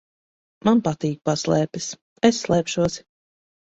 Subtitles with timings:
[0.67, 1.93] Man patīk paslēpes.
[2.35, 3.03] Es slēpšos.